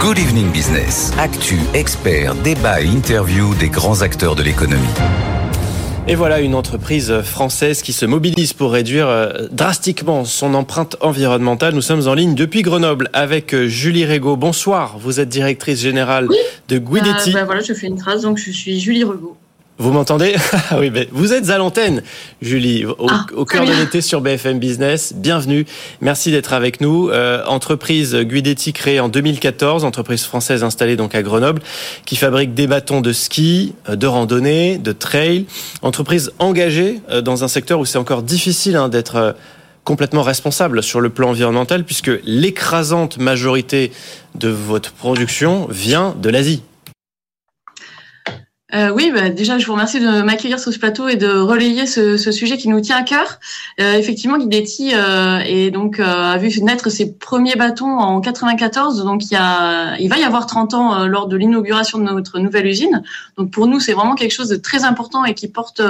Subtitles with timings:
[0.00, 1.12] Good Evening Business.
[1.18, 4.86] Actu, experts, débat et interview des grands acteurs de l'économie.
[6.06, 11.74] Et voilà une entreprise française qui se mobilise pour réduire euh, drastiquement son empreinte environnementale.
[11.74, 14.36] Nous sommes en ligne depuis Grenoble avec euh, Julie Régaud.
[14.36, 16.28] Bonsoir, vous êtes directrice générale
[16.68, 17.32] de Guidetti.
[17.32, 19.36] Bah, bah voilà, je fais une trace, donc je suis Julie Régaud.
[19.80, 20.34] Vous m'entendez
[20.70, 22.02] ah Oui, mais vous êtes à l'antenne,
[22.42, 25.12] Julie, au, ah, cœur de l'été sur BFM Business.
[25.14, 25.66] Bienvenue.
[26.00, 27.10] Merci d'être avec nous.
[27.10, 31.62] Euh, entreprise Guidetti créée en 2014, entreprise française installée donc à Grenoble,
[32.06, 35.46] qui fabrique des bâtons de ski, euh, de randonnée, de trail.
[35.82, 39.36] Entreprise engagée euh, dans un secteur où c'est encore difficile hein, d'être
[39.84, 43.92] complètement responsable sur le plan environnemental, puisque l'écrasante majorité
[44.34, 46.62] de votre production vient de l'Asie.
[48.74, 51.86] Euh, oui, bah, déjà, je vous remercie de m'accueillir sur ce plateau et de relayer
[51.86, 53.40] ce, sujet qui nous tient à cœur.
[53.80, 59.24] Euh, effectivement, Guidetti euh, donc euh, a vu naître ses premiers bâtons en 94, donc
[59.24, 62.66] il, y a, il va y avoir 30 ans lors de l'inauguration de notre nouvelle
[62.66, 63.02] usine.
[63.38, 65.80] Donc pour nous, c'est vraiment quelque chose de très important et qui porte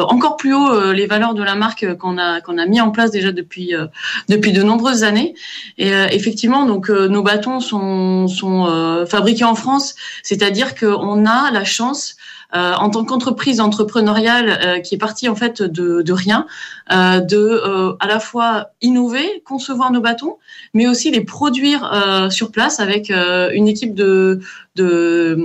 [0.00, 2.90] encore plus haut euh, les valeurs de la marque qu'on a qu'on a mis en
[2.90, 3.86] place déjà depuis euh,
[4.28, 5.34] depuis de nombreuses années.
[5.78, 12.16] Et effectivement, donc nos bâtons sont sont fabriqués en France, c'est-à-dire qu'on a la chance
[12.52, 16.46] en tant qu'entreprise entrepreneuriale qui est partie en fait de, rien,
[16.90, 20.36] de à la fois innover, concevoir nos bâtons,
[20.74, 24.40] mais aussi les produire sur place avec une équipe de
[24.74, 25.36] de,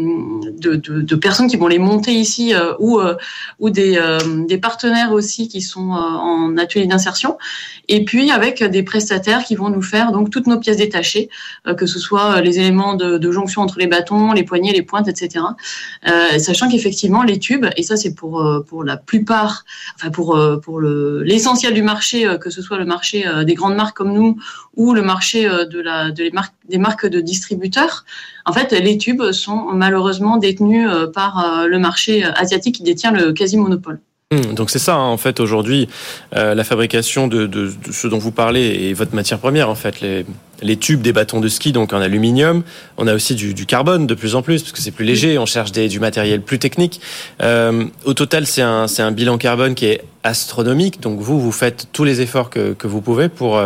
[0.57, 3.15] de, de, personnes qui vont les monter ici euh, ou, euh,
[3.59, 7.37] ou des, euh, des partenaires aussi qui sont en atelier d'insertion.
[7.89, 11.29] Et puis avec des prestataires qui vont nous faire donc toutes nos pièces détachées,
[11.77, 15.45] que ce soit les éléments de, jonction entre les bâtons, les poignées, les pointes, etc.
[16.37, 21.73] sachant qu'effectivement les tubes, et ça c'est pour, pour la plupart, enfin pour, pour l'essentiel
[21.73, 24.37] du marché, que ce soit le marché des grandes marques comme nous
[24.75, 28.05] ou le marché des marques de distributeurs,
[28.47, 33.11] en fait, les tubes sont malheureusement détenus euh, par euh, le marché asiatique qui détient
[33.11, 33.99] le quasi-monopole.
[34.29, 35.87] Hmm, donc c'est ça hein, en fait aujourd'hui
[36.35, 39.75] euh, la fabrication de, de, de, ce dont vous parlez et votre matière première en
[39.75, 40.01] fait.
[40.01, 40.25] Les,
[40.61, 42.63] les tubes des bâtons de ski donc en aluminium.
[42.97, 45.37] On a aussi du, du carbone de plus en plus parce que c'est plus léger
[45.37, 46.99] on cherche des, du matériel plus technique.
[47.41, 50.99] Euh, au total c'est un, un bilan carbone qui est astronomique.
[50.99, 53.57] Donc vous vous faites tous les efforts que, que vous pouvez pour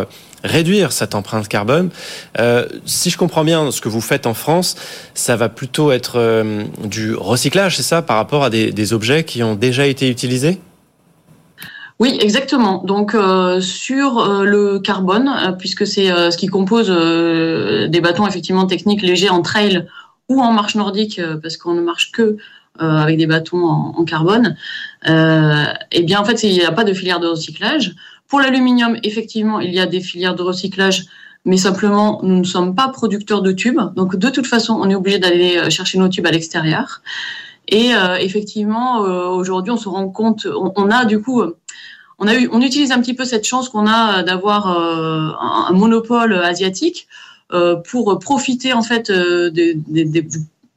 [0.44, 1.90] réduire cette empreinte carbone.
[2.38, 4.76] Euh, si je comprends bien ce que vous faites en France,
[5.14, 9.42] ça va plutôt être euh, du recyclage, c'est ça, par rapport à des, objets qui
[9.42, 10.60] ont déjà été utilisés?
[12.00, 12.82] Oui, exactement.
[12.84, 19.30] Donc euh, sur le carbone, puisque c'est ce qui compose des bâtons effectivement techniques légers
[19.30, 19.86] en trail
[20.28, 22.36] ou en marche nordique, parce qu'on ne marche que
[22.78, 24.56] avec des bâtons en, en carbone,
[25.06, 27.94] eh bien en fait il n'y a pas de filière de recyclage.
[28.32, 31.04] Pour l'aluminium, effectivement, il y a des filières de recyclage,
[31.44, 33.78] mais simplement, nous ne sommes pas producteurs de tubes.
[33.94, 37.02] Donc, de toute façon, on est obligé d'aller euh, chercher nos tubes à l'extérieur.
[37.68, 41.42] Et euh, effectivement, euh, aujourd'hui, on se rend compte, on, a du coup,
[42.18, 46.32] on a eu, on utilise un petit peu cette chance qu'on a d'avoir un, monopole
[46.32, 47.08] asiatique
[47.84, 49.76] pour profiter en fait de,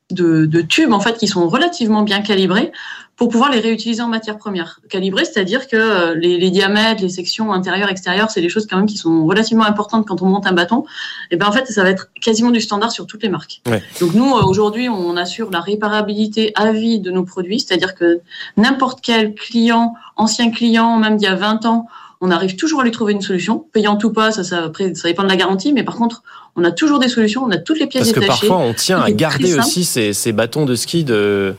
[0.10, 2.72] tubes en fait qui sont relativement bien calibrés
[3.16, 4.82] pour pouvoir les réutiliser en matière première.
[4.90, 8.76] Calibré, c'est-à-dire que euh, les, les, diamètres, les sections intérieures, extérieures, c'est des choses quand
[8.76, 10.84] même qui sont relativement importantes quand on monte un bâton.
[11.32, 13.62] Et ben en fait, ça va être quasiment du standard sur toutes les marques.
[13.68, 13.82] Ouais.
[14.02, 18.20] Donc nous, euh, aujourd'hui, on assure la réparabilité à vie de nos produits, c'est-à-dire que
[18.58, 21.88] n'importe quel client, ancien client, même d'il y a 20 ans,
[22.22, 25.08] on arrive toujours à lui trouver une solution, payant ou pas, ça, ça, après, ça
[25.08, 26.24] dépend de la garantie, mais par contre,
[26.56, 28.28] on a toujours des solutions, on a toutes les pièces Parce détachées.
[28.28, 31.56] Parce que parfois, on tient à garder aussi ces, ces bâtons de ski de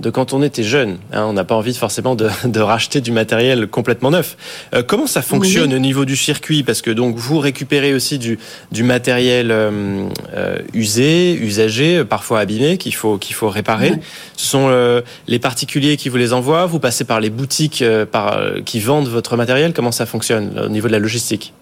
[0.00, 0.98] de quand on était jeune.
[1.12, 4.36] Hein, on n'a pas envie forcément de, de, racheter du matériel complètement neuf.
[4.74, 6.62] Euh, comment ça fonctionne au niveau du circuit?
[6.62, 8.38] Parce que donc vous récupérez aussi du,
[8.72, 13.92] du matériel euh, euh usé, usagé, parfois abîmé, qu'il faut qu'il faut réparer.
[14.36, 16.66] Ce sont euh, les particuliers qui vous les envoient?
[16.66, 19.72] Vous passez par les boutiques euh, par, qui vendent votre matériel?
[19.72, 21.52] Comment ça fonctionne au niveau de la logistique?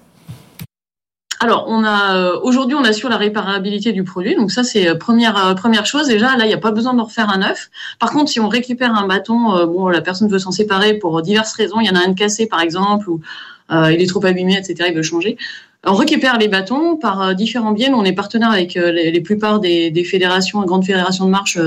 [1.40, 4.34] Alors, on a euh, aujourd'hui, on assure la réparabilité du produit.
[4.36, 6.06] Donc ça, c'est euh, première euh, première chose.
[6.08, 7.70] Déjà, là, il n'y a pas besoin de refaire un neuf.
[7.98, 11.52] Par contre, si on récupère un bâton, bon, la personne veut s'en séparer pour diverses
[11.52, 11.80] raisons.
[11.80, 13.20] Il y en a un cassé, par exemple, ou
[13.70, 14.88] il est trop abîmé, etc.
[14.88, 15.36] Il veut changer.
[15.84, 17.90] On récupère les bâtons par différents biais.
[17.90, 21.58] Nous, on est partenaire avec les, les plupart des, des, fédérations, grandes fédérations de marche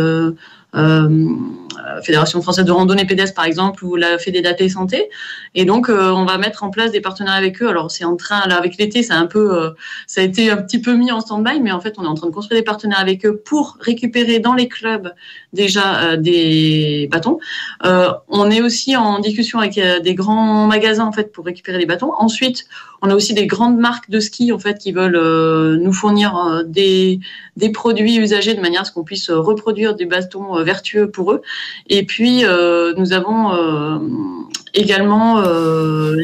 [2.03, 5.09] Fédération française de randonnée pédestre par exemple ou la Fédédaté Santé.
[5.55, 7.67] Et donc on va mettre en place des partenariats avec eux.
[7.67, 9.73] Alors c'est en train là avec l'été c'est un peu
[10.07, 12.15] ça a été un petit peu mis en stand-by mais en fait on est en
[12.15, 15.13] train de construire des partenariats avec eux pour récupérer dans les clubs
[15.53, 17.39] déjà des bâtons.
[17.83, 22.13] On est aussi en discussion avec des grands magasins en fait pour récupérer les bâtons.
[22.17, 22.65] Ensuite
[23.01, 26.35] on a aussi des grandes marques de ski en fait qui veulent euh, nous fournir
[26.35, 27.19] euh, des,
[27.55, 31.31] des produits usagés de manière à ce qu'on puisse reproduire des bâtons euh, vertueux pour
[31.31, 31.41] eux.
[31.88, 32.44] Et puis
[32.98, 34.00] nous avons
[34.74, 35.42] également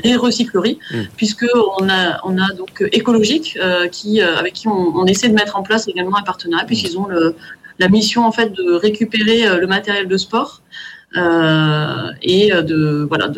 [0.04, 0.98] les recycleries, mmh.
[1.18, 1.46] puisque
[1.80, 3.58] on a on a donc écologique
[3.92, 7.36] qui avec qui on, essaie de mettre en place également un partenariat, puisqu'ils ont le,
[7.80, 13.30] la mission en fait de récupérer le matériel de sport euh, et de voilà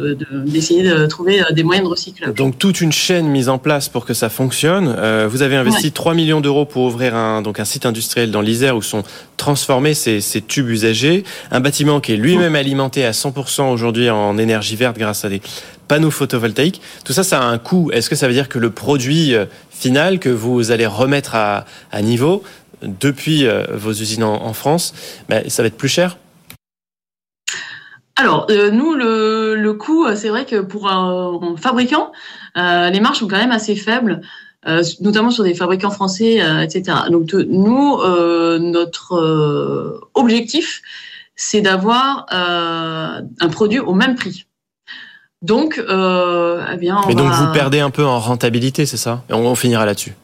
[0.45, 2.33] d'essayer de, trouver euh, des moyens de recyclage.
[2.33, 4.93] Donc toute une chaîne mise en place pour que ça fonctionne.
[4.97, 8.41] Euh, vous avez investi 3 millions d'euros pour ouvrir un donc un site industriel dans
[8.41, 9.03] l'Isère où sont
[9.35, 14.37] transformés ces, ces, tubes usagés, un bâtiment qui est lui-même alimenté à 100% aujourd'hui en
[14.37, 15.41] énergie verte grâce à des
[15.87, 16.81] panneaux photovoltaïques.
[17.05, 17.91] Tout ça, ça a un coût.
[17.91, 19.33] Est-ce que ça veut dire que le produit
[19.69, 22.43] final que vous allez remettre à, à niveau
[22.81, 24.93] depuis vos usines en, France,
[25.29, 26.17] ben, ça va être plus cher?
[28.19, 32.11] Alors, euh, nous, le, le coût, euh, c'est vrai que pour un, fabricant,
[32.57, 34.21] euh, les marges sont quand même assez faibles,
[34.99, 36.97] notamment sur des fabricants français, etc.
[37.09, 37.99] Donc, nous,
[38.59, 40.81] notre objectif,
[41.37, 44.45] c'est d'avoir un produit au même prix.
[45.41, 49.23] Donc, eh bien, Mais donc, vous perdez un peu en rentabilité, c'est ça?
[49.29, 50.15] On finira là-dessus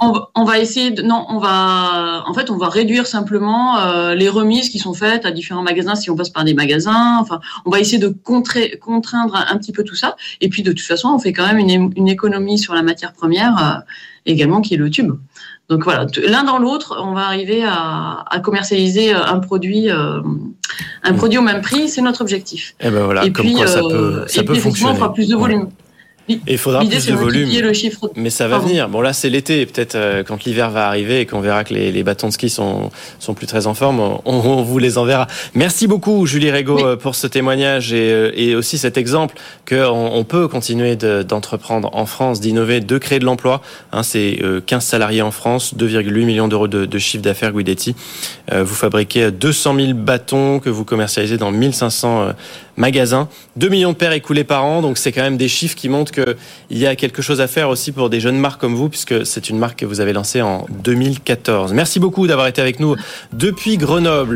[0.00, 4.28] on, va essayer de non, on va en fait on va réduire simplement euh, les
[4.28, 7.18] remises qui sont faites à différents magasins si on passe par des magasins.
[7.20, 10.16] Enfin, on va essayer de contraindre un, petit peu tout ça.
[10.40, 13.58] Et puis de toute façon, on fait quand même une, économie sur la matière première
[13.58, 13.80] euh,
[14.26, 15.14] également qui est le tube.
[15.68, 21.16] Donc voilà, l'un dans l'autre, on va arriver à, commercialiser euh, un produit, un mmh.
[21.16, 21.88] produit au même prix.
[21.88, 22.74] C'est notre objectif.
[22.80, 24.92] Et eh ben voilà, comme quoi ça peut, ça peut fonctionner.
[24.92, 25.68] On fera plus de volume.
[26.28, 27.48] Et il faudra plus de volume.
[28.16, 28.88] Mais ça va venir.
[28.88, 29.64] Bon, là, c'est l'été.
[29.66, 32.48] Peut-être euh, quand l'hiver va arriver et qu'on verra que les, les, bâtons de ski
[32.48, 35.28] sont, sont plus très en forme, on, on vous les enverra.
[35.54, 39.36] Merci beaucoup, Julie Régaud, euh, pour ce témoignage et, euh, et, aussi cet exemple
[39.68, 43.62] qu'on on peut continuer d'entreprendre en France, d'innover, de créer de l'emploi.
[43.92, 47.94] Hein, c'est 15 salariés en France, 2,8 millions d'euros de, de, chiffre d'affaires Guidetti.
[48.52, 52.32] vous fabriquez 200 000 bâtons que vous commercialisez dans 1500
[52.76, 53.28] magasins.
[53.56, 56.12] 2 millions de paires écoulées par an, donc c'est quand même des chiffres qui montrent
[56.16, 59.24] qu'il y a quelque chose à faire aussi pour des jeunes marques comme vous, puisque
[59.24, 61.72] c'est une marque que vous avez lancée en 2014.
[61.72, 62.96] Merci beaucoup d'avoir été avec nous
[63.32, 64.34] depuis Grenoble.